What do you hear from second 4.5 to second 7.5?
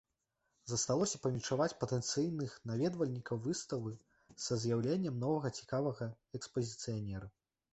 з'яўленнем новага цікавага экспазіцыянера.